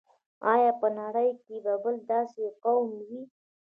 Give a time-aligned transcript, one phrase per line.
[0.53, 3.21] آیا په نړۍ کې به بل داسې قوم وي.